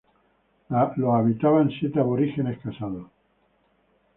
[0.95, 3.05] Lo habitaban siete aborígenes casados.